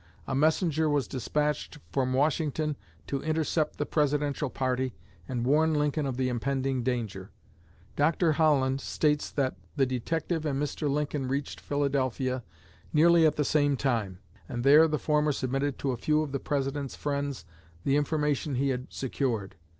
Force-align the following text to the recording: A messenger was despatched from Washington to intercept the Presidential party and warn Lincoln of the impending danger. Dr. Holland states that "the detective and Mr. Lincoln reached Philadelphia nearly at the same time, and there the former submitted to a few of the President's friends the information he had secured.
A 0.25 0.33
messenger 0.33 0.89
was 0.89 1.07
despatched 1.07 1.77
from 1.91 2.11
Washington 2.11 2.75
to 3.05 3.21
intercept 3.21 3.77
the 3.77 3.85
Presidential 3.85 4.49
party 4.49 4.95
and 5.27 5.45
warn 5.45 5.75
Lincoln 5.75 6.07
of 6.07 6.17
the 6.17 6.27
impending 6.27 6.81
danger. 6.81 7.29
Dr. 7.95 8.31
Holland 8.31 8.81
states 8.81 9.29
that 9.29 9.57
"the 9.75 9.85
detective 9.85 10.43
and 10.43 10.59
Mr. 10.59 10.89
Lincoln 10.89 11.27
reached 11.27 11.59
Philadelphia 11.61 12.43
nearly 12.91 13.27
at 13.27 13.35
the 13.35 13.45
same 13.45 13.77
time, 13.77 14.17
and 14.49 14.63
there 14.63 14.87
the 14.87 14.97
former 14.97 15.31
submitted 15.31 15.77
to 15.77 15.91
a 15.91 15.97
few 15.97 16.23
of 16.23 16.31
the 16.31 16.39
President's 16.39 16.95
friends 16.95 17.45
the 17.83 17.95
information 17.95 18.55
he 18.55 18.69
had 18.69 18.91
secured. 18.91 19.53